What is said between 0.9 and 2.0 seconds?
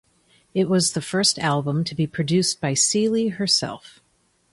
the first album to